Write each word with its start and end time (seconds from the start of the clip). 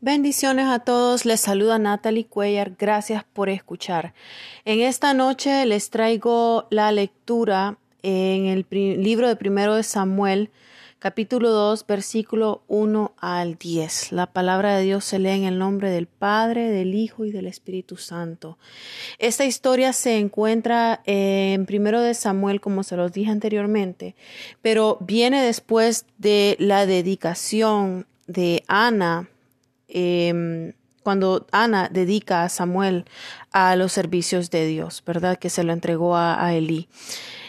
Bendiciones 0.00 0.68
a 0.68 0.78
todos, 0.78 1.24
les 1.24 1.40
saluda 1.40 1.76
Natalie 1.76 2.24
Cuellar, 2.24 2.76
gracias 2.78 3.24
por 3.24 3.48
escuchar. 3.48 4.14
En 4.64 4.78
esta 4.78 5.12
noche 5.12 5.66
les 5.66 5.90
traigo 5.90 6.68
la 6.70 6.92
lectura 6.92 7.78
en 8.04 8.46
el 8.46 8.64
libro 8.70 9.26
de 9.26 9.34
primero 9.34 9.74
de 9.74 9.82
Samuel, 9.82 10.52
capítulo 11.00 11.50
2, 11.50 11.84
versículo 11.84 12.62
1 12.68 13.16
al 13.18 13.56
10. 13.58 14.12
La 14.12 14.26
palabra 14.26 14.76
de 14.76 14.84
Dios 14.84 15.04
se 15.04 15.18
lee 15.18 15.30
en 15.30 15.42
el 15.42 15.58
nombre 15.58 15.90
del 15.90 16.06
Padre, 16.06 16.70
del 16.70 16.94
Hijo 16.94 17.24
y 17.24 17.32
del 17.32 17.48
Espíritu 17.48 17.96
Santo. 17.96 18.56
Esta 19.18 19.46
historia 19.46 19.92
se 19.92 20.16
encuentra 20.18 21.02
en 21.06 21.66
primero 21.66 22.00
de 22.02 22.14
Samuel, 22.14 22.60
como 22.60 22.84
se 22.84 22.96
los 22.96 23.10
dije 23.10 23.32
anteriormente, 23.32 24.14
pero 24.62 24.96
viene 25.00 25.42
después 25.42 26.06
de 26.18 26.54
la 26.60 26.86
dedicación 26.86 28.06
de 28.28 28.62
Ana 28.68 29.28
Em, 29.88 30.72
cuando 31.02 31.46
Ana 31.52 31.88
dedica 31.90 32.44
a 32.44 32.48
Samuel 32.48 33.06
a 33.50 33.76
los 33.76 33.92
servicios 33.92 34.50
de 34.50 34.66
Dios, 34.66 35.02
¿verdad? 35.06 35.38
Que 35.38 35.50
se 35.50 35.64
lo 35.64 35.72
entregó 35.72 36.16
a, 36.16 36.44
a 36.44 36.54
Elí. 36.54 36.88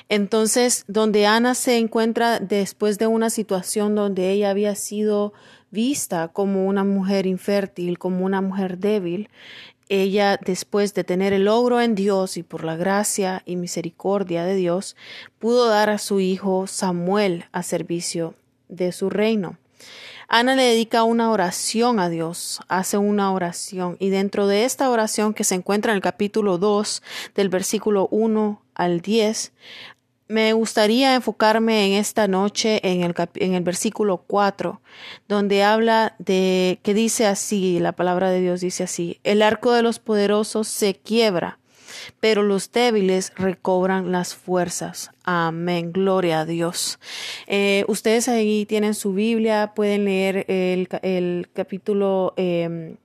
Entonces, 0.07 0.85
donde 0.87 1.27
Ana 1.27 1.53
se 1.53 1.77
encuentra 1.77 2.39
después 2.39 2.97
de 2.97 3.07
una 3.07 3.29
situación 3.29 3.95
donde 3.95 4.31
ella 4.31 4.49
había 4.49 4.75
sido 4.75 5.33
vista 5.71 6.29
como 6.29 6.65
una 6.65 6.83
mujer 6.83 7.27
infértil, 7.27 7.99
como 7.99 8.25
una 8.25 8.41
mujer 8.41 8.79
débil, 8.79 9.29
ella, 9.89 10.39
después 10.45 10.93
de 10.93 11.03
tener 11.03 11.33
el 11.33 11.45
logro 11.45 11.81
en 11.81 11.95
Dios 11.95 12.37
y 12.37 12.43
por 12.43 12.63
la 12.63 12.75
gracia 12.75 13.41
y 13.45 13.55
misericordia 13.55 14.45
de 14.45 14.55
Dios, 14.55 14.95
pudo 15.39 15.67
dar 15.67 15.89
a 15.89 15.97
su 15.97 16.19
hijo 16.19 16.67
Samuel 16.67 17.45
a 17.51 17.63
servicio 17.63 18.35
de 18.67 18.91
su 18.91 19.09
reino. 19.09 19.57
Ana 20.31 20.55
le 20.55 20.61
dedica 20.61 21.01
una 21.01 21.31
oración 21.31 21.99
a 21.99 22.07
Dios, 22.07 22.59
hace 22.67 22.99
una 22.99 23.33
oración 23.33 23.97
y 23.99 24.09
dentro 24.09 24.45
de 24.45 24.63
esta 24.63 24.91
oración 24.91 25.33
que 25.33 25.43
se 25.43 25.55
encuentra 25.55 25.91
en 25.91 25.95
el 25.95 26.03
capítulo 26.03 26.59
2 26.59 27.01
del 27.33 27.49
versículo 27.49 28.07
1 28.11 28.61
al 28.75 29.01
10, 29.01 29.51
me 30.27 30.53
gustaría 30.53 31.15
enfocarme 31.15 31.87
en 31.87 31.93
esta 31.93 32.27
noche 32.27 32.79
en 32.87 33.01
el, 33.01 33.63
versículo 33.63 34.17
4, 34.27 34.79
donde 35.27 35.63
habla 35.63 36.13
de 36.19 36.79
que 36.83 36.93
dice 36.93 37.25
así, 37.25 37.79
la 37.79 37.93
palabra 37.93 38.29
de 38.29 38.39
Dios 38.39 38.61
dice 38.61 38.83
así, 38.83 39.19
el 39.23 39.41
arco 39.41 39.71
de 39.71 39.81
los 39.81 39.97
poderosos 39.97 40.67
se 40.67 40.93
quiebra 40.93 41.57
pero 42.19 42.43
los 42.43 42.71
débiles 42.71 43.33
recobran 43.35 44.11
las 44.11 44.35
fuerzas. 44.35 45.11
Amén. 45.23 45.91
Gloria 45.91 46.39
a 46.39 46.45
Dios. 46.45 46.99
Eh, 47.45 47.85
ustedes 47.87 48.27
ahí 48.27 48.65
tienen 48.65 48.95
su 48.95 49.13
Biblia, 49.13 49.73
pueden 49.75 50.05
leer 50.05 50.45
el, 50.47 51.47
capítulo 51.53 52.33
2 52.35 52.37
em, 52.37 52.97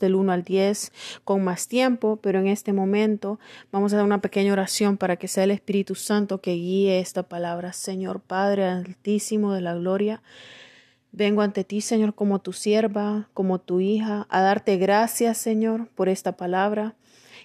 del 0.00 0.14
1 0.14 0.32
al 0.32 0.42
10 0.42 0.92
con 1.24 1.44
más 1.44 1.68
tiempo, 1.68 2.16
pero 2.22 2.38
en 2.38 2.46
este 2.46 2.72
momento 2.72 3.38
vamos 3.72 3.92
a 3.92 3.96
dar 3.96 4.06
una 4.06 4.22
pequeña 4.22 4.54
oración 4.54 4.96
para 4.96 5.16
que 5.16 5.28
sea 5.28 5.44
el 5.44 5.50
Espíritu 5.50 5.94
Santo 5.94 6.40
que 6.40 6.52
guíe 6.52 6.98
esta 6.98 7.24
palabra. 7.24 7.74
Señor 7.74 8.20
Padre 8.20 8.64
Altísimo 8.64 9.52
de 9.52 9.60
la 9.60 9.74
Gloria. 9.74 10.22
Vengo 11.12 11.42
ante 11.42 11.64
ti, 11.64 11.80
Señor, 11.80 12.14
como 12.14 12.40
tu 12.40 12.52
sierva, 12.52 13.28
como 13.32 13.58
tu 13.58 13.80
hija, 13.80 14.26
a 14.28 14.40
darte 14.40 14.76
gracias, 14.76 15.38
Señor, 15.38 15.88
por 15.94 16.08
esta 16.08 16.36
palabra 16.36 16.94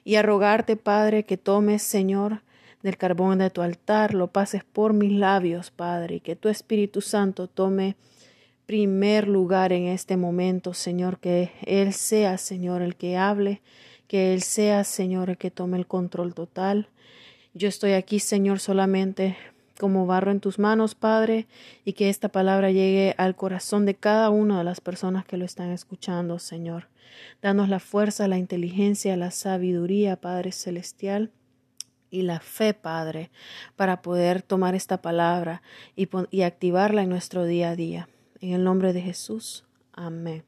y 0.03 0.15
a 0.15 0.21
rogarte, 0.21 0.75
Padre, 0.75 1.23
que 1.23 1.37
tomes, 1.37 1.83
Señor, 1.83 2.41
del 2.83 2.97
carbón 2.97 3.39
de 3.39 3.49
tu 3.49 3.61
altar, 3.61 4.13
lo 4.13 4.27
pases 4.27 4.63
por 4.63 4.93
mis 4.93 5.11
labios, 5.11 5.71
Padre, 5.71 6.15
y 6.15 6.19
que 6.19 6.35
tu 6.35 6.49
Espíritu 6.49 7.01
Santo 7.01 7.47
tome 7.47 7.95
primer 8.65 9.27
lugar 9.27 9.73
en 9.73 9.87
este 9.87 10.17
momento, 10.17 10.73
Señor, 10.73 11.19
que 11.19 11.51
Él 11.65 11.93
sea, 11.93 12.37
Señor, 12.37 12.81
el 12.81 12.95
que 12.95 13.17
hable, 13.17 13.61
que 14.07 14.33
Él 14.33 14.41
sea, 14.41 14.83
Señor, 14.83 15.29
el 15.29 15.37
que 15.37 15.51
tome 15.51 15.77
el 15.77 15.87
control 15.87 16.33
total. 16.33 16.87
Yo 17.53 17.67
estoy 17.67 17.93
aquí, 17.93 18.19
Señor, 18.19 18.59
solamente 18.59 19.35
como 19.77 20.05
barro 20.05 20.31
en 20.31 20.39
tus 20.39 20.57
manos, 20.57 20.95
Padre, 20.95 21.47
y 21.85 21.93
que 21.93 22.09
esta 22.09 22.29
palabra 22.29 22.71
llegue 22.71 23.13
al 23.17 23.35
corazón 23.35 23.85
de 23.85 23.95
cada 23.95 24.29
una 24.29 24.59
de 24.59 24.63
las 24.63 24.79
personas 24.79 25.25
que 25.25 25.37
lo 25.37 25.43
están 25.43 25.71
escuchando, 25.71 26.39
Señor. 26.39 26.87
Danos 27.41 27.69
la 27.69 27.79
fuerza, 27.79 28.27
la 28.27 28.37
inteligencia, 28.37 29.17
la 29.17 29.31
sabiduría, 29.31 30.15
Padre 30.15 30.51
Celestial, 30.51 31.31
y 32.11 32.23
la 32.23 32.41
fe, 32.41 32.73
Padre, 32.73 33.31
para 33.75 34.01
poder 34.01 34.41
tomar 34.43 34.75
esta 34.75 35.01
palabra 35.01 35.63
y, 35.95 36.41
activarla 36.43 37.01
en 37.03 37.09
nuestro 37.09 37.45
día 37.45 37.69
a 37.69 37.75
día. 37.75 38.09
En 38.41 38.53
el 38.53 38.63
nombre 38.63 38.91
de 38.93 39.01
Jesús. 39.01 39.63
Amén. 39.93 40.43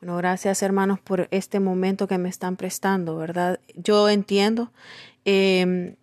Bueno, 0.00 0.16
gracias 0.16 0.62
hermanos 0.62 0.98
por 0.98 1.28
este 1.30 1.60
momento 1.60 2.08
que 2.08 2.16
me 2.16 2.30
están 2.30 2.56
prestando, 2.56 3.16
¿verdad? 3.16 3.60
Yo 3.74 4.08
entiendo 4.08 4.72
eh, 5.26 5.96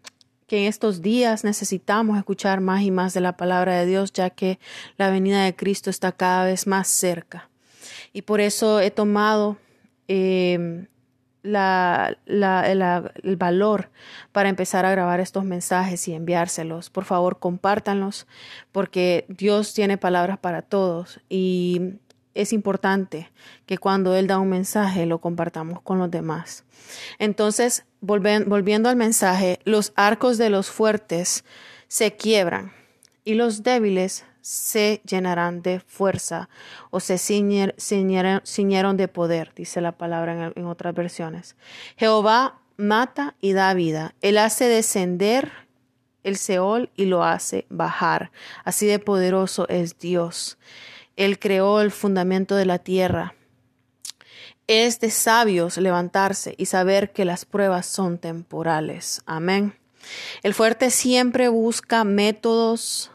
que 0.46 0.60
en 0.60 0.64
estos 0.66 1.02
días 1.02 1.44
necesitamos 1.44 2.18
escuchar 2.18 2.62
más 2.62 2.84
y 2.84 2.92
más 2.92 3.16
de 3.16 3.22
la 3.22 3.36
palabra 3.36 3.80
de 3.80 3.88
Dios, 3.88 4.14
ya 4.14 4.30
que 4.30 4.60
la 4.98 5.10
venida 5.10 5.44
de 5.44 5.56
Cristo 5.56 5.90
está 5.90 6.12
cada 6.12 6.46
vez 6.46 6.68
más 6.68 6.88
cerca. 6.88 7.50
Y 8.18 8.24
por 8.24 8.42
eso 8.42 8.80
he 8.80 8.90
tomado 8.90 9.58
em, 10.08 10.88
el 11.44 13.36
valor 13.38 13.92
para 14.32 14.50
empezar 14.50 14.88
a 14.88 14.92
grabar 14.92 15.20
estos 15.20 15.44
mensajes 15.44 16.08
y 16.08 16.16
enviárselos. 16.16 16.90
Por 16.90 17.06
favor, 17.06 17.38
compártanlos, 17.38 18.26
porque 18.72 19.28
Dios 19.30 19.76
tiene 19.76 20.00
palabras 20.00 20.40
para 20.40 20.64
todos 20.64 21.20
y 21.30 22.00
es 22.34 22.54
importante 22.54 23.30
que 23.68 23.78
cuando 23.78 24.16
Él 24.16 24.26
da 24.26 24.40
un 24.40 24.50
mensaje 24.50 25.06
lo 25.06 25.22
compartamos 25.22 25.84
con 25.84 26.00
los 26.00 26.10
demás. 26.10 26.64
Entonces, 27.20 27.86
volviendo 28.02 28.90
al 28.90 28.96
mensaje, 28.96 29.60
los 29.64 29.94
arcos 29.96 30.40
de 30.40 30.50
los 30.50 30.72
fuertes 30.72 31.46
se 31.88 32.16
quiebran 32.16 32.72
y 33.24 33.36
los 33.36 33.62
débiles 33.62 34.26
se 34.48 35.02
llenarán 35.04 35.62
de 35.62 35.82
fuerza 35.82 36.48
o 36.90 37.02
se 37.02 37.18
ciñeron, 37.18 38.96
de 38.96 39.08
poder, 39.10 39.52
dice 39.54 39.82
la 39.82 39.92
palabra 39.92 40.32
en, 40.32 40.54
en 40.56 40.66
otras 40.68 40.96
versiones. 40.96 41.58
Jehová 41.98 42.62
mata 42.78 43.36
y 43.42 43.52
da 43.52 43.74
vida. 43.74 44.16
Él 44.22 44.38
hace 44.38 44.70
descender 44.70 45.52
el 46.24 46.38
Seol 46.38 46.92
y 46.96 47.08
lo 47.08 47.26
hace 47.26 47.66
bajar. 47.68 48.32
Así 48.64 48.88
de 48.88 49.00
poderoso 49.00 49.68
es 49.68 50.00
Dios. 50.00 50.58
Él 51.18 51.40
creó 51.40 51.82
el 51.82 51.92
fundamento 51.92 52.56
de 52.56 52.66
la 52.66 52.80
tierra. 52.80 53.36
Es 54.68 55.02
de 55.02 55.12
sabios 55.12 55.76
levantarse 55.76 56.56
y 56.58 56.68
saber 56.68 57.12
que 57.12 57.26
las 57.26 57.44
pruebas 57.44 57.86
son 57.86 58.18
temporales. 58.18 59.22
Amén. 59.26 59.78
El 60.42 60.54
fuerte 60.54 60.90
siempre 60.90 61.50
busca 61.50 62.06
métodos, 62.06 63.12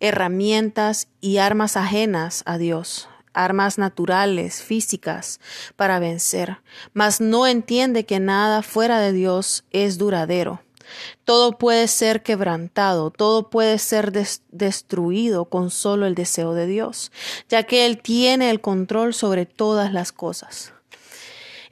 herramientas 0.00 1.08
y 1.20 1.38
armas 1.38 1.76
ajenas 1.76 2.42
a 2.46 2.58
Dios, 2.58 3.08
armas 3.32 3.78
naturales, 3.78 4.62
físicas, 4.62 5.40
para 5.76 5.98
vencer, 5.98 6.58
mas 6.92 7.20
no 7.20 7.46
entiende 7.46 8.04
que 8.04 8.20
nada 8.20 8.62
fuera 8.62 9.00
de 9.00 9.12
Dios 9.12 9.64
es 9.70 9.98
duradero. 9.98 10.62
Todo 11.24 11.58
puede 11.58 11.86
ser 11.86 12.22
quebrantado, 12.22 13.10
todo 13.10 13.50
puede 13.50 13.78
ser 13.78 14.10
destruido 14.50 15.44
con 15.44 15.70
solo 15.70 16.06
el 16.06 16.14
deseo 16.14 16.54
de 16.54 16.66
Dios, 16.66 17.12
ya 17.48 17.64
que 17.64 17.84
Él 17.84 18.00
tiene 18.00 18.50
el 18.50 18.60
control 18.60 19.12
sobre 19.12 19.44
todas 19.44 19.92
las 19.92 20.12
cosas. 20.12 20.72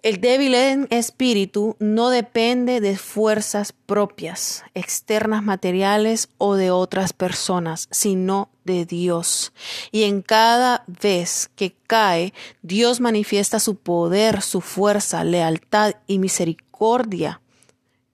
El 0.06 0.20
débil 0.20 0.54
en 0.54 0.86
espíritu 0.90 1.74
no 1.80 2.10
depende 2.10 2.80
de 2.80 2.96
fuerzas 2.96 3.72
propias, 3.72 4.62
externas 4.72 5.42
materiales 5.42 6.28
o 6.38 6.54
de 6.54 6.70
otras 6.70 7.12
personas, 7.12 7.88
sino 7.90 8.48
de 8.62 8.86
Dios. 8.86 9.52
Y 9.90 10.04
en 10.04 10.22
cada 10.22 10.84
vez 10.86 11.50
que 11.56 11.74
cae, 11.88 12.32
Dios 12.62 13.00
manifiesta 13.00 13.58
su 13.58 13.74
poder, 13.74 14.42
su 14.42 14.60
fuerza, 14.60 15.24
lealtad 15.24 15.94
y 16.06 16.20
misericordia 16.20 17.40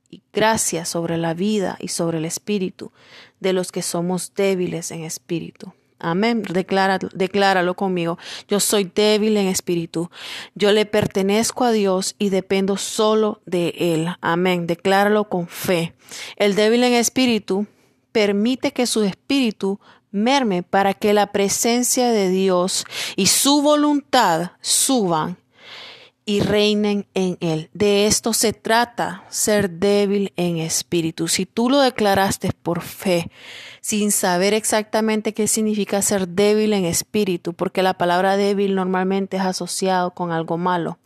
y 0.09 0.23
gracia 0.33 0.87
sobre 0.87 1.19
la 1.19 1.35
vida 1.35 1.77
y 1.79 1.89
sobre 1.89 2.17
el 2.17 2.25
espíritu 2.25 2.91
de 3.39 3.53
los 3.53 3.71
que 3.71 3.83
somos 3.83 4.33
débiles 4.35 4.93
en 4.93 5.05
espíritu. 5.05 5.75
Amén. 6.03 6.43
Decláralo, 6.43 7.09
decláralo 7.15 7.75
conmigo. 7.75 8.19
Yo 8.49 8.61
soy 8.61 8.91
débil 8.93 9.37
en 9.37 9.47
espíritu. 9.47 10.11
Yo 10.55 10.73
le 10.73 10.85
pertenezco 10.85 11.65
a 11.65 11.71
Dios 11.71 12.17
y 12.19 12.29
dependo 12.29 12.77
solo 12.77 13.41
de 13.47 13.75
Él. 13.79 14.09
Amén. 14.21 14.67
Decláralo 14.67 15.29
con 15.29 15.47
fe. 15.49 15.95
El 16.37 16.55
débil 16.55 16.83
en 16.83 16.95
espíritu 16.95 17.67
permite 18.11 18.73
que 18.73 18.87
su 18.87 19.03
espíritu 19.05 19.81
merme 20.11 20.63
para 20.63 20.93
que 20.93 21.15
la 21.15 21.33
presencia 21.33 22.11
de 22.11 22.29
Dios 22.29 22.85
y 23.17 23.27
su 23.27 23.63
voluntad 23.63 24.53
suban 24.61 25.39
y 26.25 26.41
reinen 26.41 27.07
en 27.15 27.37
él. 27.41 27.71
De 27.75 28.07
esto 28.07 28.33
se 28.33 28.53
trata, 28.53 29.25
ser 29.29 29.71
débil 29.71 30.33
en 30.37 30.59
espíritu. 30.59 31.29
Si 31.29 31.47
tú 31.47 31.69
lo 31.69 31.81
declaraste 31.81 32.51
por 32.63 32.83
fe, 32.83 33.31
sin 33.81 34.13
saber 34.13 34.55
exactamente 34.55 35.35
qué 35.35 35.49
significa 35.49 36.03
ser 36.03 36.29
débil 36.29 36.73
en 36.73 36.85
espíritu, 36.85 37.53
porque 37.55 37.83
la 37.83 37.95
palabra 37.95 38.37
débil 38.37 38.75
normalmente 38.75 39.37
es 39.37 39.43
asociado 39.43 40.13
con 40.13 40.31
algo 40.31 40.59
malo. 40.59 40.99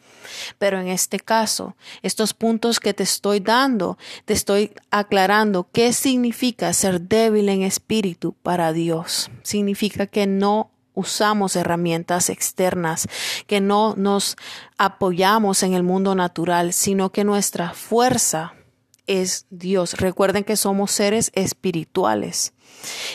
Pero 0.58 0.80
en 0.80 0.88
este 0.88 1.20
caso, 1.20 1.76
estos 2.02 2.34
puntos 2.34 2.80
que 2.80 2.94
te 2.94 3.02
estoy 3.02 3.40
dando, 3.40 3.96
te 4.24 4.34
estoy 4.34 4.72
aclarando 4.90 5.68
qué 5.72 5.92
significa 5.92 6.72
ser 6.72 7.00
débil 7.02 7.48
en 7.48 7.62
espíritu 7.62 8.34
para 8.42 8.72
Dios. 8.72 9.30
Significa 9.42 10.06
que 10.06 10.26
no 10.26 10.70
usamos 10.96 11.54
herramientas 11.54 12.31
externas, 12.31 13.06
que 13.46 13.60
no 13.60 13.94
nos 13.96 14.37
apoyamos 14.78 15.62
en 15.62 15.75
el 15.75 15.84
mundo 15.84 16.16
natural, 16.16 16.72
sino 16.72 17.12
que 17.12 17.22
nuestra 17.22 17.72
fuerza 17.75 18.54
es 19.06 19.46
Dios. 19.50 19.94
Recuerden 19.94 20.43
que 20.43 20.56
somos 20.56 20.90
seres 20.90 21.31
espirituales. 21.34 22.52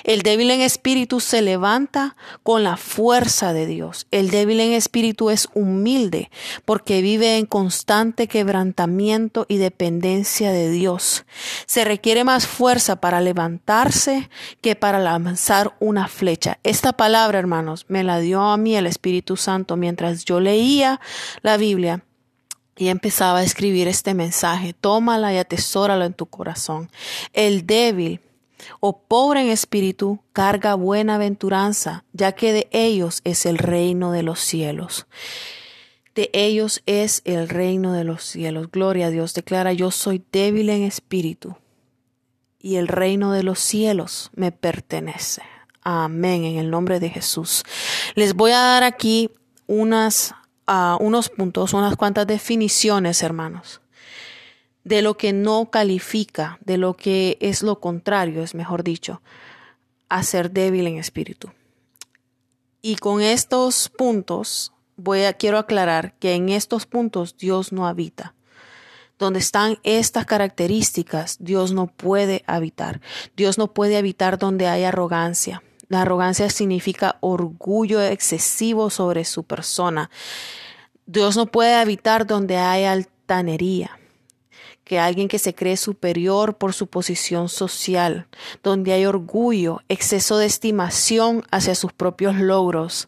El 0.04 0.22
débil 0.22 0.52
en 0.52 0.62
espíritu 0.62 1.20
se 1.20 1.42
levanta 1.42 2.16
con 2.44 2.64
la 2.64 2.78
fuerza 2.78 3.54
de 3.54 3.66
Dios. 3.66 4.08
El 4.12 4.30
débil 4.30 4.60
en 4.60 4.74
espíritu 4.74 5.30
es 5.30 5.48
humilde 5.54 6.32
porque 6.66 7.02
vive 7.02 7.38
en 7.38 7.46
constante 7.46 8.28
quebrantamiento 8.28 9.46
y 9.48 9.58
dependencia 9.58 10.52
de 10.52 10.70
Dios. 10.70 11.26
Se 11.66 11.86
requiere 11.86 12.24
más 12.24 12.48
fuerza 12.48 12.98
para 12.98 13.22
levantarse 13.22 14.30
que 14.62 14.76
para 14.76 15.00
lanzar 15.00 15.76
una 15.80 16.08
flecha. 16.08 16.60
Esta 16.64 16.94
palabra, 16.94 17.40
hermanos, 17.40 17.86
me 17.88 18.04
la 18.04 18.20
dio 18.20 18.42
a 18.42 18.58
mí 18.58 18.76
el 18.76 18.88
Espíritu 18.88 19.38
Santo 19.38 19.78
mientras 19.78 20.26
yo 20.26 20.40
leía 20.40 21.00
la 21.42 21.58
Biblia 21.58 22.04
y 22.78 22.88
empezaba 22.88 23.40
a 23.40 23.44
escribir 23.44 23.88
este 23.88 24.14
mensaje. 24.14 24.74
Tómala 24.74 25.34
y 25.34 25.38
atesórala 25.38 26.06
en 26.06 26.14
tu 26.14 26.26
corazón. 26.26 26.90
El 27.34 27.68
débil 27.68 28.22
o 28.80 29.02
pobre 29.04 29.42
en 29.42 29.50
espíritu 29.50 30.20
carga 30.34 30.76
buena 30.76 31.16
aventuranza, 31.16 32.06
ya 32.14 32.34
que 32.34 32.54
de 32.54 32.68
ellos 32.72 33.22
es 33.24 33.46
el 33.46 33.58
reino 33.58 34.12
de 34.12 34.24
los 34.24 34.40
cielos. 34.40 35.08
De 36.16 36.30
ellos 36.34 36.82
es 36.86 37.22
el 37.26 37.48
reino 37.48 37.94
de 37.94 38.04
los 38.04 38.24
cielos. 38.24 38.70
Gloria 38.70 39.08
a 39.08 39.10
Dios. 39.10 39.34
Declara, 39.34 39.74
yo 39.74 39.92
soy 39.92 40.24
débil 40.32 40.70
en 40.70 40.84
espíritu 40.84 41.56
y 42.60 42.76
el 42.76 42.88
reino 42.88 43.32
de 43.32 43.44
los 43.44 43.60
cielos 43.60 44.30
me 44.36 44.52
pertenece. 44.52 45.42
Amén, 45.84 46.44
en 46.44 46.58
el 46.58 46.70
nombre 46.70 47.00
de 47.00 47.10
Jesús. 47.10 47.64
Les 48.16 48.34
voy 48.34 48.52
a 48.52 48.60
dar 48.60 48.84
aquí 48.84 49.32
unas, 49.68 50.36
uh, 50.68 50.98
unos 51.00 51.30
puntos, 51.30 51.74
unas 51.74 51.96
cuantas 51.96 52.28
definiciones, 52.28 53.24
hermanos 53.24 53.82
de 54.84 55.02
lo 55.02 55.18
que 55.18 55.34
no 55.34 55.70
califica, 55.70 56.58
de 56.62 56.78
lo 56.78 56.96
que 56.96 57.38
es 57.40 57.64
lo 57.64 57.80
contrario, 57.80 58.44
es 58.44 58.56
mejor 58.56 58.84
dicho, 58.84 59.22
a 60.10 60.24
ser 60.24 60.52
débil 60.52 60.88
en 60.88 60.98
espíritu. 60.98 61.52
Y 62.82 62.96
con 62.96 63.22
estos 63.22 63.90
puntos 63.90 64.74
voy 64.98 65.24
a 65.24 65.34
quiero 65.34 65.58
aclarar 65.58 66.16
que 66.18 66.34
en 66.34 66.50
estos 66.50 66.86
puntos 66.86 67.38
Dios 67.38 67.72
no 67.72 67.88
habita. 67.88 68.34
Donde 69.20 69.40
están 69.40 69.78
estas 69.84 70.26
características, 70.26 71.38
Dios 71.40 71.74
no 71.74 71.86
puede 71.86 72.44
habitar. 72.48 73.02
Dios 73.38 73.60
no 73.60 73.72
puede 73.72 73.98
habitar 73.98 74.40
donde 74.40 74.68
hay 74.68 74.84
arrogancia. 74.84 75.62
La 75.90 76.02
arrogancia 76.02 76.50
significa 76.50 77.18
orgullo 77.20 78.02
excesivo 78.02 78.90
sobre 78.90 79.26
su 79.26 79.44
persona. 79.44 80.10
Dios 81.06 81.38
no 81.38 81.46
puede 81.46 81.76
habitar 81.76 82.26
donde 82.26 82.58
hay 82.58 82.86
altanería 82.86 84.01
que 84.92 85.00
alguien 85.00 85.30
que 85.30 85.40
se 85.40 85.56
cree 85.56 85.78
superior 85.78 86.58
por 86.58 86.74
su 86.74 86.88
posición 86.88 87.48
social, 87.48 88.28
donde 88.62 88.92
hay 88.92 89.06
orgullo, 89.06 89.80
exceso 89.88 90.38
de 90.38 90.46
estimación 90.46 91.46
hacia 91.50 91.76
sus 91.76 91.94
propios 91.94 92.36
logros, 92.36 93.08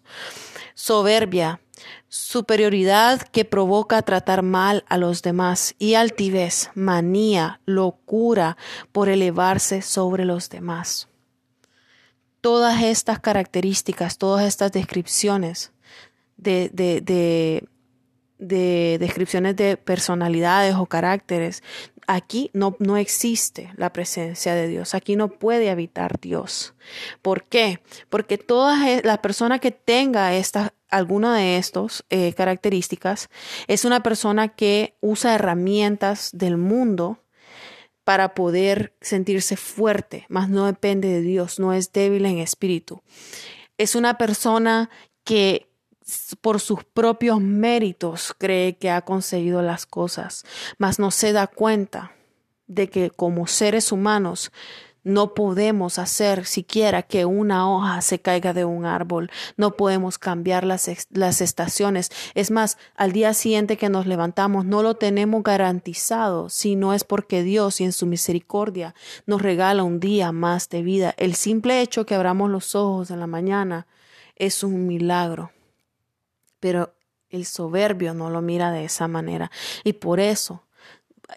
soberbia, 0.75 1.59
superioridad 2.07 3.21
que 3.21 3.43
provoca 3.43 4.01
tratar 4.01 4.43
mal 4.43 4.85
a 4.87 4.97
los 4.97 5.23
demás 5.23 5.75
y 5.77 5.95
altivez, 5.95 6.69
manía, 6.73 7.59
locura 7.65 8.55
por 8.93 9.09
elevarse 9.09 9.81
sobre 9.81 10.23
los 10.23 10.47
demás. 10.47 11.09
Todas 12.39 12.81
estas 12.81 13.19
características, 13.19 14.17
todas 14.17 14.45
estas 14.45 14.71
descripciones 14.71 15.73
de, 16.37 16.69
de, 16.71 17.01
de, 17.01 17.67
de 18.47 18.97
descripciones 18.99 19.55
de 19.55 19.77
personalidades 19.77 20.75
o 20.75 20.85
caracteres, 20.85 21.63
aquí 22.07 22.49
no, 22.53 22.75
no 22.79 22.97
existe 22.97 23.71
la 23.77 23.93
presencia 23.93 24.53
de 24.55 24.67
Dios, 24.67 24.93
aquí 24.93 25.15
no 25.15 25.29
puede 25.29 25.69
habitar 25.69 26.19
Dios. 26.19 26.73
¿Por 27.21 27.45
qué? 27.45 27.79
Porque 28.09 28.37
toda 28.37 28.89
e, 28.89 29.01
la 29.03 29.21
persona 29.21 29.59
que 29.59 29.71
tenga 29.71 30.31
alguna 30.89 31.35
de 31.35 31.57
estas 31.57 32.03
eh, 32.09 32.33
características 32.33 33.29
es 33.67 33.85
una 33.85 34.03
persona 34.03 34.49
que 34.49 34.95
usa 35.01 35.35
herramientas 35.35 36.29
del 36.33 36.57
mundo 36.57 37.19
para 38.03 38.33
poder 38.33 38.93
sentirse 39.01 39.55
fuerte, 39.55 40.25
mas 40.27 40.49
no 40.49 40.65
depende 40.65 41.07
de 41.07 41.21
Dios, 41.21 41.59
no 41.59 41.73
es 41.73 41.93
débil 41.93 42.25
en 42.25 42.37
espíritu. 42.39 43.01
Es 43.77 43.95
una 43.95 44.17
persona 44.17 44.89
que 45.23 45.72
por 46.41 46.59
sus 46.59 46.83
propios 46.83 47.39
méritos 47.39 48.33
cree 48.37 48.75
que 48.77 48.89
ha 48.89 49.01
conseguido 49.01 49.61
las 49.61 49.85
cosas, 49.85 50.43
mas 50.77 50.99
no 50.99 51.11
se 51.11 51.31
da 51.33 51.47
cuenta 51.47 52.13
de 52.67 52.89
que 52.89 53.09
como 53.09 53.47
seres 53.47 53.91
humanos 53.91 54.51
no 55.03 55.33
podemos 55.33 55.99
hacer 55.99 56.45
siquiera 56.45 57.03
que 57.03 57.25
una 57.25 57.69
hoja 57.69 58.01
se 58.01 58.19
caiga 58.19 58.53
de 58.53 58.63
un 58.63 58.85
árbol, 58.85 59.29
no 59.57 59.75
podemos 59.75 60.17
cambiar 60.17 60.63
las, 60.63 60.89
las, 61.11 61.41
estaciones. 61.41 62.09
Es 62.35 62.51
más, 62.51 62.77
al 62.95 63.11
día 63.11 63.33
siguiente 63.33 63.75
que 63.75 63.89
nos 63.89 64.07
levantamos 64.07 64.65
no 64.65 64.81
lo 64.81 64.95
tenemos 64.95 65.43
garantizado 65.43 66.49
si 66.49 66.75
no 66.75 66.93
es 66.93 67.03
porque 67.03 67.43
Dios 67.43 67.81
y 67.81 67.83
en 67.83 67.91
su 67.91 68.05
misericordia 68.05 68.95
nos 69.25 69.41
regala 69.41 69.83
un 69.83 69.99
día 69.99 70.31
más 70.31 70.69
de 70.69 70.83
vida. 70.83 71.13
El 71.17 71.35
simple 71.35 71.81
hecho 71.81 72.05
que 72.05 72.15
abramos 72.15 72.49
los 72.49 72.73
ojos 72.73 73.11
en 73.11 73.19
la 73.19 73.27
mañana 73.27 73.87
es 74.37 74.63
un 74.63 74.87
milagro 74.87 75.51
pero 76.63 76.95
el 77.29 77.45
soberbio 77.45 78.13
no 78.13 78.29
lo 78.29 78.41
mira 78.41 78.71
de 78.71 78.85
esa 78.85 79.09
manera. 79.09 79.51
Y 79.83 79.91
por 79.91 80.21
eso, 80.21 80.63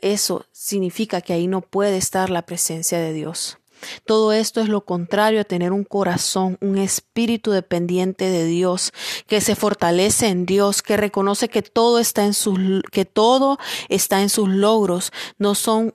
eso 0.01 0.47
significa 0.53 1.21
que 1.21 1.33
ahí 1.33 1.49
no 1.49 1.63
puede 1.63 1.97
estar 1.97 2.31
la 2.31 2.43
presencia 2.43 3.01
de 3.01 3.13
Dios. 3.13 3.59
Todo 4.05 4.33
esto 4.33 4.61
es 4.61 4.69
lo 4.69 4.85
contrario 4.85 5.41
a 5.41 5.45
tener 5.45 5.73
un 5.73 5.83
corazón, 5.83 6.59
un 6.61 6.79
espíritu 6.79 7.51
dependiente 7.51 8.31
de 8.31 8.45
Dios, 8.45 8.93
que 9.27 9.41
se 9.41 9.57
fortalece 9.57 10.29
en 10.29 10.47
Dios, 10.47 10.81
que 10.81 10.97
reconoce 10.97 11.49
que 11.49 11.63
todo 11.63 11.99
está 11.99 12.25
en 12.25 12.33
sus 12.33 12.57
que 12.93 13.05
todo 13.05 13.59
está 13.89 14.23
en 14.23 14.29
sus 14.29 14.49
logros, 14.49 15.11
no 15.39 15.57
son 15.57 15.93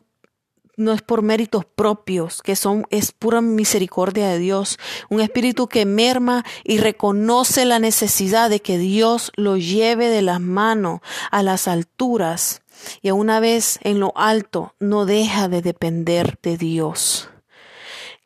no 0.82 0.92
es 0.92 1.02
por 1.02 1.22
méritos 1.22 1.66
propios, 1.66 2.42
que 2.42 2.56
son, 2.56 2.86
es 2.90 3.12
pura 3.12 3.42
misericordia 3.42 4.28
de 4.30 4.40
Dios. 4.40 4.78
Un 5.10 5.22
espíritu 5.22 5.68
que 5.68 5.86
merma 5.86 6.44
y 6.64 6.78
reconoce 6.78 7.66
la 7.66 7.80
necesidad 7.80 8.50
de 8.50 8.62
que 8.62 8.78
Dios 8.78 9.32
lo 9.36 9.58
lleve 9.58 10.10
de 10.10 10.22
las 10.22 10.42
manos 10.42 11.02
a 11.32 11.44
las 11.44 11.68
alturas. 11.68 12.62
Y 13.02 13.12
una 13.12 13.40
vez 13.40 13.80
en 13.84 14.00
lo 14.00 14.12
alto, 14.16 14.76
no 14.80 15.06
deja 15.06 15.48
de 15.48 15.62
depender 15.62 16.40
de 16.42 16.58
Dios. 16.58 17.30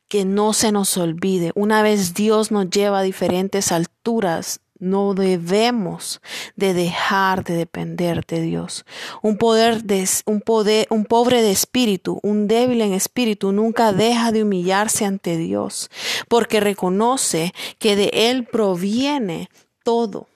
Que 0.07 0.25
no 0.25 0.53
se 0.53 0.71
nos 0.71 0.97
olvide, 0.97 1.51
una 1.55 1.81
vez 1.81 2.13
Dios 2.13 2.51
nos 2.51 2.69
lleva 2.69 2.99
a 2.99 3.03
diferentes 3.03 3.71
alturas, 3.71 4.61
no 4.79 5.13
debemos 5.13 6.21
de 6.55 6.73
dejar 6.73 7.43
de 7.43 7.55
depender 7.55 8.25
de 8.25 8.41
Dios. 8.41 8.85
Un 9.21 9.37
poder 9.37 9.83
de, 9.83 10.07
un 10.25 10.41
poder, 10.41 10.87
un 10.89 11.05
pobre 11.05 11.41
de 11.41 11.51
espíritu, 11.51 12.19
un 12.23 12.47
débil 12.47 12.81
en 12.81 12.93
espíritu 12.93 13.51
nunca 13.51 13.93
deja 13.93 14.31
de 14.31 14.43
humillarse 14.43 15.05
ante 15.05 15.37
Dios, 15.37 15.89
porque 16.27 16.59
reconoce 16.59 17.53
que 17.79 17.95
de 17.95 18.11
él 18.13 18.45
proviene 18.45 19.49
todo 19.83 20.27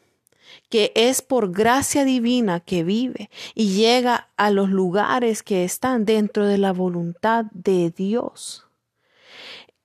que 0.70 0.92
es 0.96 1.24
por 1.24 1.52
gracia 1.52 2.06
divina 2.06 2.60
que 2.60 2.84
vive 2.84 3.30
y 3.56 3.70
llega 3.74 4.30
a 4.38 4.52
los 4.52 4.70
lugares 4.70 5.42
que 5.42 5.64
están 5.64 6.06
dentro 6.06 6.46
de 6.46 6.60
la 6.60 6.74
voluntad 6.74 7.46
de 7.52 7.90
Dios. 7.90 8.68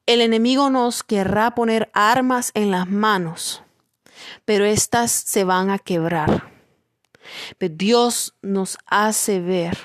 El 0.04 0.20
enemigo 0.20 0.68
nos 0.68 1.02
querrá 1.02 1.54
poner 1.54 1.90
armas 1.94 2.50
en 2.52 2.70
las 2.70 2.86
manos 2.86 3.63
pero 4.44 4.64
éstas 4.64 5.10
se 5.10 5.44
van 5.44 5.70
a 5.70 5.78
quebrar. 5.78 6.52
Pero 7.58 7.74
Dios 7.76 8.34
nos 8.42 8.78
hace 8.86 9.40
ver 9.40 9.78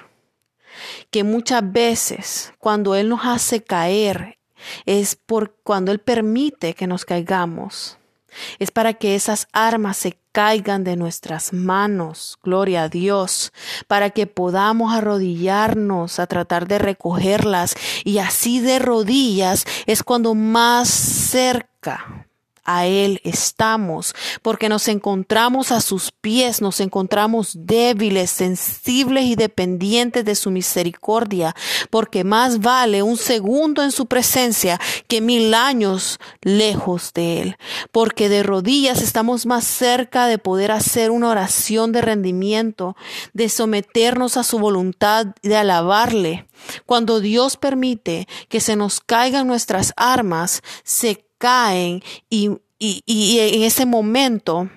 que 1.12 1.24
muchas 1.24 1.72
veces 1.72 2.54
cuando 2.60 2.96
Él 2.96 3.10
nos 3.10 3.22
hace 3.24 3.64
caer 3.64 4.38
es 4.86 5.16
por 5.16 5.56
cuando 5.64 5.92
Él 5.92 6.00
permite 6.00 6.74
que 6.74 6.88
nos 6.88 7.06
caigamos, 7.06 7.98
Es 8.60 8.70
para 8.70 8.94
que 8.94 9.16
esas 9.16 9.48
armas 9.54 9.98
se 9.98 10.20
caigan 10.32 10.84
de 10.84 10.96
nuestras 10.96 11.52
manos, 11.52 12.38
gloria 12.44 12.84
a 12.84 12.90
Dios, 12.90 13.52
para 13.88 14.12
que 14.12 14.28
podamos 14.28 14.94
arrodillarnos 14.94 16.20
a 16.20 16.28
tratar 16.28 16.68
de 16.68 16.78
recogerlas 16.78 17.76
y 18.04 18.20
así 18.20 18.60
de 18.60 18.78
rodillas 18.78 19.66
es 19.88 20.04
cuando 20.04 20.36
más 20.36 20.90
cerca 20.90 22.19
a 22.70 22.86
Él 22.86 23.20
estamos, 23.24 24.14
porque 24.44 24.70
nos 24.70 24.88
encontramos 24.88 25.72
a 25.72 25.82
sus 25.82 26.12
pies, 26.12 26.62
nos 26.62 26.80
encontramos 26.80 27.54
débiles, 27.56 28.30
sensibles 28.30 29.26
y 29.26 29.36
dependientes 29.36 30.24
de 30.24 30.36
su 30.36 30.52
misericordia, 30.52 31.56
porque 31.90 32.24
más 32.24 32.60
vale 32.60 33.02
un 33.02 33.18
segundo 33.18 33.82
en 33.82 33.92
su 33.92 34.06
presencia 34.06 34.80
que 35.08 35.20
mil 35.20 35.56
años 35.56 36.20
lejos 36.42 37.12
de 37.14 37.42
Él, 37.42 37.58
porque 37.92 38.30
de 38.30 38.44
rodillas 38.44 39.02
estamos 39.02 39.48
más 39.48 39.64
cerca 39.64 40.28
de 40.28 40.38
poder 40.38 40.72
hacer 40.72 41.10
una 41.10 41.30
oración 41.30 41.92
de 41.92 42.02
rendimiento, 42.02 42.96
de 43.34 43.50
someternos 43.50 44.38
a 44.38 44.44
su 44.44 44.60
voluntad, 44.60 45.26
de 45.42 45.58
alabarle. 45.58 46.48
Cuando 46.86 47.20
Dios 47.20 47.58
permite 47.58 48.28
que 48.48 48.60
se 48.60 48.76
nos 48.76 49.00
caigan 49.00 49.48
nuestras 49.48 49.94
armas, 49.96 50.62
se 50.84 51.29
caen 51.40 52.04
y, 52.30 52.52
y, 52.78 53.40
en 53.40 53.64
ese 53.64 53.88
momento 53.88 54.70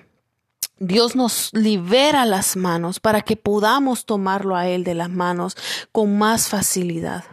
Dios 0.79 1.15
nos 1.15 1.49
libera 1.53 2.25
las 2.25 2.55
manos 2.55 2.99
para 2.99 3.21
que 3.21 3.37
podamos 3.37 4.05
tomarlo 4.05 4.55
a 4.55 4.67
Él 4.67 4.83
de 4.83 4.95
las 4.95 5.09
manos 5.09 5.55
con 5.91 6.17
más 6.17 6.49
facilidad. 6.49 7.23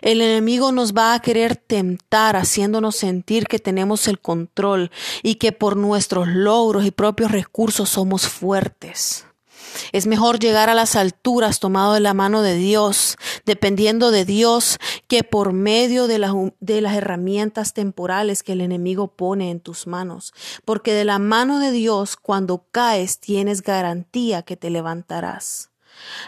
El 0.00 0.22
enemigo 0.22 0.72
nos 0.72 0.94
va 0.94 1.14
a 1.14 1.20
querer 1.20 1.56
tentar 1.56 2.36
haciéndonos 2.36 2.96
sentir 2.96 3.46
que 3.46 3.58
tenemos 3.58 4.08
el 4.08 4.18
control 4.20 4.90
y 5.22 5.34
que 5.34 5.52
por 5.52 5.76
nuestros 5.76 6.28
logros 6.28 6.86
y 6.86 6.90
propios 6.90 7.30
recursos 7.30 7.90
somos 7.90 8.28
fuertes. 8.28 9.26
Es 9.92 10.06
mejor 10.06 10.38
llegar 10.38 10.68
a 10.68 10.74
las 10.74 10.96
alturas 10.96 11.60
tomado 11.60 11.94
de 11.94 12.00
la 12.00 12.14
mano 12.14 12.42
de 12.42 12.54
Dios, 12.54 13.16
dependiendo 13.44 14.10
de 14.10 14.24
Dios, 14.24 14.78
que 15.08 15.24
por 15.24 15.52
medio 15.52 16.06
de, 16.06 16.18
las 16.18 16.96
herramientas 16.96 17.72
temporales 17.72 18.42
que 18.42 18.52
el 18.52 18.60
enemigo 18.60 19.08
pone 19.08 19.50
en 19.50 19.60
tus 19.60 19.86
manos. 19.86 20.32
Porque 20.64 20.92
de 20.92 21.04
la 21.04 21.18
mano 21.18 21.58
de 21.58 21.70
Dios, 21.70 22.16
cuando 22.16 22.66
caes, 22.70 23.20
tienes 23.20 23.62
garantía 23.62 24.42
que 24.42 24.56
te 24.56 24.70
levantarás. 24.70 25.70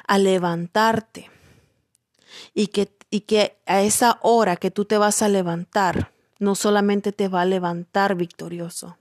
Al 0.06 0.24
levantarte 0.24 1.30
y 2.54 2.68
que, 2.68 2.90
y 3.10 3.20
que 3.20 3.58
a 3.66 3.82
esa 3.82 4.18
hora 4.22 4.56
que 4.56 4.70
tú 4.70 4.86
te 4.86 4.96
vas 4.96 5.20
a 5.20 5.28
levantar, 5.28 6.12
no 6.38 6.54
solamente 6.54 7.12
te 7.12 7.28
va 7.28 7.42
a 7.42 7.46
levantar 7.46 8.14
victorioso, 8.14 8.96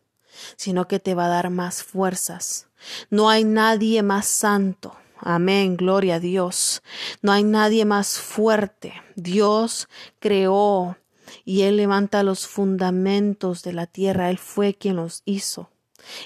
sino 0.56 0.88
que 0.88 1.00
te 1.00 1.15
va 1.15 1.25
a 1.25 1.29
dar 1.29 1.50
más 1.50 1.84
fuerzas. 1.84 2.66
No 3.10 3.29
hay 3.29 3.43
nadie 3.43 4.03
más 4.03 4.27
santo. 4.27 4.96
Amén, 5.19 5.77
gloria 5.77 6.15
a 6.15 6.19
Dios. 6.19 6.81
No 7.22 7.31
hay 7.31 7.43
nadie 7.43 7.86
más 7.86 8.19
fuerte. 8.19 8.93
Dios 9.15 9.88
creó 10.19 10.98
y 11.43 11.63
Él 11.63 11.77
levanta 11.77 12.24
los 12.24 12.48
fundamentos 12.48 13.63
de 13.63 13.74
la 13.74 13.88
tierra. 13.88 14.29
Él 14.29 14.38
fue 14.38 14.74
quien 14.74 14.96
los 14.96 15.24
hizo. 15.25 15.69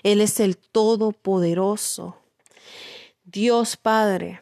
Él 0.03 0.22
es 0.22 0.39
el 0.39 0.58
Todopoderoso. 0.58 2.17
Dios 3.24 3.77
Padre, 3.77 4.41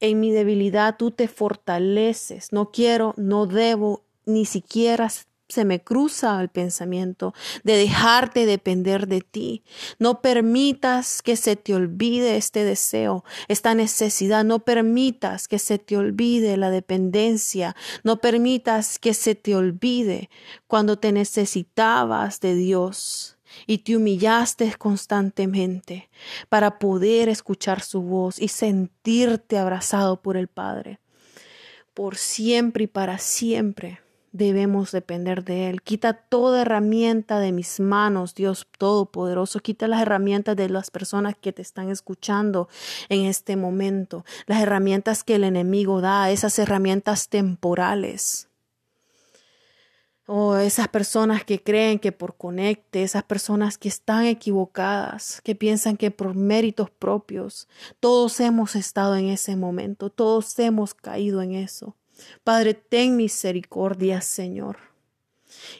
en 0.00 0.20
mi 0.20 0.32
debilidad 0.32 0.96
tú 0.96 1.10
te 1.10 1.28
fortaleces. 1.28 2.52
No 2.52 2.70
quiero, 2.70 3.14
no 3.16 3.46
debo 3.46 4.04
ni 4.26 4.44
siquiera 4.44 5.08
se 5.48 5.64
me 5.64 5.80
cruza 5.80 6.40
el 6.40 6.50
pensamiento 6.50 7.34
de 7.64 7.76
dejarte 7.76 8.44
depender 8.44 9.08
de 9.08 9.22
ti. 9.22 9.62
No 9.98 10.20
permitas 10.20 11.22
que 11.22 11.36
se 11.36 11.56
te 11.56 11.74
olvide 11.74 12.36
este 12.36 12.64
deseo, 12.64 13.24
esta 13.48 13.74
necesidad. 13.74 14.44
No 14.44 14.60
permitas 14.60 15.48
que 15.48 15.58
se 15.58 15.78
te 15.78 15.96
olvide 15.96 16.56
la 16.56 16.70
dependencia. 16.70 17.74
No 18.04 18.20
permitas 18.20 18.98
que 18.98 19.14
se 19.14 19.34
te 19.34 19.56
olvide 19.56 20.28
cuando 20.66 20.98
te 20.98 21.12
necesitabas 21.12 22.40
de 22.40 22.54
Dios 22.54 23.38
y 23.66 23.78
te 23.78 23.96
humillaste 23.96 24.74
constantemente 24.76 26.10
para 26.50 26.78
poder 26.78 27.30
escuchar 27.30 27.80
su 27.80 28.02
voz 28.02 28.38
y 28.38 28.48
sentirte 28.48 29.56
abrazado 29.56 30.20
por 30.20 30.36
el 30.36 30.48
Padre. 30.48 31.00
Por 31.94 32.16
siempre 32.16 32.84
y 32.84 32.86
para 32.86 33.18
siempre 33.18 34.00
debemos 34.32 34.92
depender 34.92 35.44
de 35.44 35.68
Él. 35.70 35.82
Quita 35.82 36.12
toda 36.12 36.62
herramienta 36.62 37.40
de 37.40 37.52
mis 37.52 37.80
manos, 37.80 38.34
Dios 38.34 38.66
Todopoderoso. 38.78 39.60
Quita 39.60 39.88
las 39.88 40.02
herramientas 40.02 40.56
de 40.56 40.68
las 40.68 40.90
personas 40.90 41.34
que 41.40 41.52
te 41.52 41.62
están 41.62 41.90
escuchando 41.90 42.68
en 43.08 43.24
este 43.26 43.56
momento. 43.56 44.24
Las 44.46 44.62
herramientas 44.62 45.24
que 45.24 45.36
el 45.36 45.44
enemigo 45.44 46.00
da, 46.00 46.30
esas 46.30 46.58
herramientas 46.58 47.28
temporales. 47.28 48.48
O 50.30 50.48
oh, 50.48 50.56
esas 50.58 50.88
personas 50.88 51.42
que 51.42 51.62
creen 51.62 51.98
que 51.98 52.12
por 52.12 52.36
conecte, 52.36 53.02
esas 53.02 53.22
personas 53.22 53.78
que 53.78 53.88
están 53.88 54.26
equivocadas, 54.26 55.40
que 55.42 55.54
piensan 55.54 55.96
que 55.96 56.10
por 56.10 56.34
méritos 56.34 56.90
propios, 56.90 57.66
todos 57.98 58.38
hemos 58.40 58.76
estado 58.76 59.16
en 59.16 59.28
ese 59.28 59.56
momento, 59.56 60.10
todos 60.10 60.58
hemos 60.58 60.92
caído 60.92 61.40
en 61.40 61.54
eso. 61.54 61.96
Padre, 62.44 62.74
ten 62.74 63.16
misericordia, 63.16 64.20
Señor. 64.20 64.78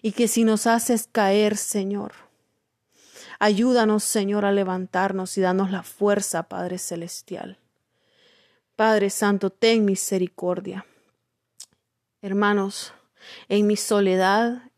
Y 0.03 0.13
que 0.13 0.29
si 0.29 0.45
nos 0.45 0.67
haces 0.67 1.09
caer, 1.11 1.57
Señor, 1.57 2.13
ayúdanos, 3.39 4.05
Señor, 4.05 4.45
a 4.45 4.53
levantarnos 4.53 5.37
y 5.39 5.41
danos 5.41 5.71
la 5.71 5.83
fuerza, 5.83 6.45
Padre 6.45 6.79
Celestial. 6.79 7.59
Padre 8.77 9.11
Santo, 9.11 9.51
ten 9.51 9.85
misericordia. 9.85 10.87
Hermanos, 12.23 12.93
en 13.49 13.67
mi 13.67 13.77
soledad 13.77 14.71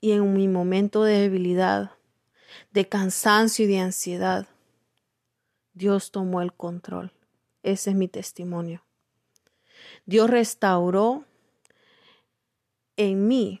y 0.00 0.12
en 0.12 0.32
mi 0.34 0.48
momento 0.48 1.04
de 1.04 1.20
debilidad, 1.20 1.92
de 2.70 2.88
cansancio 2.88 3.64
y 3.64 3.68
de 3.68 3.80
ansiedad, 3.80 4.46
Dios 5.72 6.10
tomó 6.10 6.40
el 6.40 6.52
control. 6.52 7.12
Ese 7.62 7.90
es 7.90 7.96
mi 7.96 8.08
testimonio. 8.08 8.85
Dios 10.06 10.30
restauró 10.30 11.24
en 12.96 13.26
mí 13.26 13.60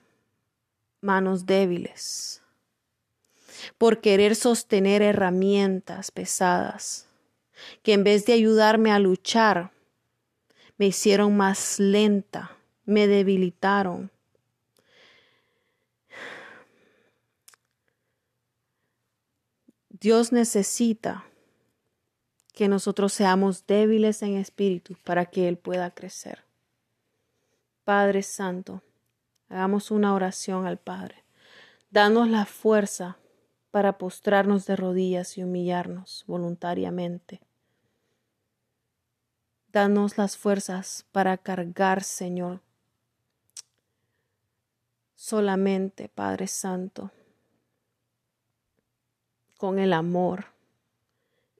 manos 1.00 1.44
débiles 1.44 2.42
por 3.78 4.00
querer 4.00 4.36
sostener 4.36 5.02
herramientas 5.02 6.10
pesadas 6.10 7.08
que 7.82 7.92
en 7.94 8.04
vez 8.04 8.26
de 8.26 8.34
ayudarme 8.34 8.92
a 8.92 8.98
luchar, 8.98 9.72
me 10.78 10.86
hicieron 10.86 11.36
más 11.36 11.78
lenta, 11.78 12.56
me 12.84 13.06
debilitaron. 13.06 14.10
Dios 19.88 20.32
necesita 20.32 21.24
que 22.56 22.68
nosotros 22.68 23.12
seamos 23.12 23.66
débiles 23.66 24.22
en 24.22 24.38
espíritu 24.38 24.96
para 25.04 25.26
que 25.26 25.46
Él 25.46 25.58
pueda 25.58 25.90
crecer. 25.90 26.46
Padre 27.84 28.22
Santo, 28.22 28.82
hagamos 29.50 29.90
una 29.90 30.14
oración 30.14 30.66
al 30.66 30.78
Padre. 30.78 31.22
Danos 31.90 32.30
la 32.30 32.46
fuerza 32.46 33.18
para 33.70 33.98
postrarnos 33.98 34.64
de 34.64 34.74
rodillas 34.74 35.36
y 35.36 35.44
humillarnos 35.44 36.24
voluntariamente. 36.26 37.42
Danos 39.70 40.16
las 40.16 40.38
fuerzas 40.38 41.04
para 41.12 41.36
cargar, 41.36 42.02
Señor, 42.02 42.62
solamente, 45.14 46.08
Padre 46.08 46.46
Santo, 46.46 47.10
con 49.58 49.78
el 49.78 49.92
amor 49.92 50.55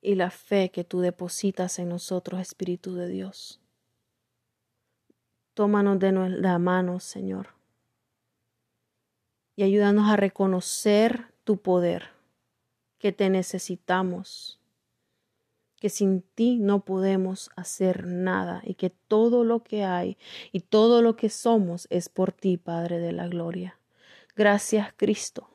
y 0.06 0.14
la 0.14 0.30
fe 0.30 0.70
que 0.70 0.84
tú 0.84 1.00
depositas 1.00 1.80
en 1.80 1.88
nosotros, 1.88 2.40
Espíritu 2.40 2.94
de 2.94 3.08
Dios. 3.08 3.60
Tómanos 5.52 5.98
de 5.98 6.12
la 6.12 6.60
mano, 6.60 7.00
Señor, 7.00 7.48
y 9.56 9.64
ayúdanos 9.64 10.08
a 10.08 10.14
reconocer 10.14 11.34
tu 11.42 11.60
poder, 11.60 12.10
que 12.98 13.10
te 13.10 13.30
necesitamos, 13.30 14.60
que 15.80 15.88
sin 15.88 16.22
ti 16.22 16.60
no 16.60 16.84
podemos 16.84 17.50
hacer 17.56 18.06
nada 18.06 18.62
y 18.64 18.74
que 18.74 18.90
todo 18.90 19.42
lo 19.42 19.64
que 19.64 19.82
hay 19.82 20.18
y 20.52 20.60
todo 20.60 21.02
lo 21.02 21.16
que 21.16 21.30
somos 21.30 21.88
es 21.90 22.08
por 22.08 22.30
ti, 22.30 22.58
Padre 22.58 23.00
de 23.00 23.10
la 23.10 23.26
Gloria. 23.26 23.80
Gracias, 24.36 24.92
Cristo, 24.96 25.50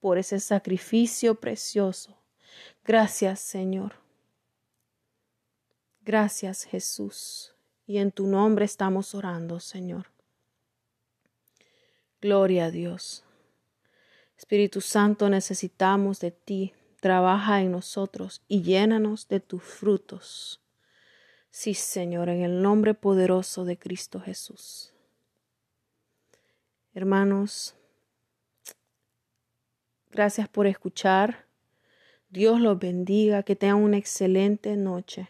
por 0.00 0.16
ese 0.16 0.40
sacrificio 0.40 1.34
precioso 1.34 2.21
Gracias, 2.84 3.40
Señor. 3.40 3.94
Gracias, 6.00 6.64
Jesús. 6.64 7.54
Y 7.86 7.98
en 7.98 8.10
tu 8.10 8.26
nombre 8.26 8.64
estamos 8.64 9.14
orando, 9.14 9.60
Señor. 9.60 10.06
Gloria 12.20 12.66
a 12.66 12.70
Dios. 12.70 13.24
Espíritu 14.36 14.80
Santo, 14.80 15.28
necesitamos 15.28 16.20
de 16.20 16.30
ti. 16.30 16.72
Trabaja 17.00 17.60
en 17.60 17.72
nosotros 17.72 18.42
y 18.46 18.62
llénanos 18.62 19.26
de 19.28 19.40
tus 19.40 19.62
frutos. 19.62 20.60
Sí, 21.50 21.74
Señor, 21.74 22.28
en 22.28 22.42
el 22.42 22.62
nombre 22.62 22.94
poderoso 22.94 23.64
de 23.64 23.76
Cristo 23.78 24.20
Jesús. 24.20 24.92
Hermanos, 26.94 27.74
gracias 30.10 30.48
por 30.48 30.66
escuchar. 30.66 31.46
Dios 32.32 32.62
los 32.62 32.78
bendiga, 32.78 33.42
que 33.42 33.56
tengan 33.56 33.82
una 33.82 33.98
excelente 33.98 34.74
noche. 34.74 35.28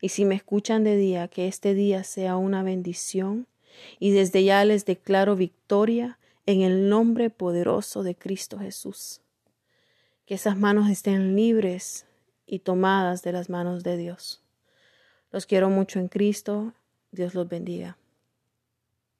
Y 0.00 0.10
si 0.10 0.24
me 0.24 0.36
escuchan 0.36 0.84
de 0.84 0.96
día, 0.96 1.26
que 1.26 1.48
este 1.48 1.74
día 1.74 2.04
sea 2.04 2.36
una 2.36 2.62
bendición. 2.62 3.48
Y 3.98 4.12
desde 4.12 4.44
ya 4.44 4.64
les 4.64 4.84
declaro 4.84 5.34
victoria 5.34 6.20
en 6.46 6.62
el 6.62 6.88
nombre 6.88 7.28
poderoso 7.28 8.04
de 8.04 8.14
Cristo 8.14 8.60
Jesús. 8.60 9.20
Que 10.26 10.34
esas 10.34 10.56
manos 10.56 10.88
estén 10.88 11.34
libres 11.34 12.06
y 12.46 12.60
tomadas 12.60 13.24
de 13.24 13.32
las 13.32 13.50
manos 13.50 13.82
de 13.82 13.96
Dios. 13.96 14.40
Los 15.32 15.44
quiero 15.44 15.70
mucho 15.70 15.98
en 15.98 16.06
Cristo. 16.06 16.72
Dios 17.10 17.34
los 17.34 17.48
bendiga. 17.48 17.98